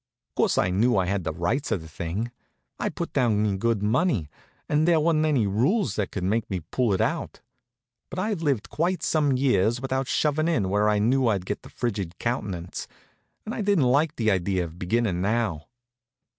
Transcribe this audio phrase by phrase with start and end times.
[0.35, 2.31] Course I knew I had the rights of the thing.
[2.79, 4.31] I'd put down me good money,
[4.67, 7.41] and there wa'n't any rules that could make me pull it out.
[8.09, 11.69] But I've lived quite some years without shovin' in where I knew I'd get the
[11.69, 12.87] frigid countenance,
[13.45, 15.67] and I didn't like the idea of beginnin' now.